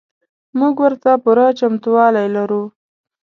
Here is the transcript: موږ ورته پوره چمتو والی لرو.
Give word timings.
موږ 0.59 0.73
ورته 0.83 1.11
پوره 1.23 1.47
چمتو 1.59 1.89
والی 1.95 2.27
لرو. 2.35 2.63